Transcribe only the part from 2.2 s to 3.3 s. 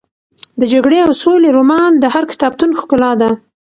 کتابتون ښکلا ده.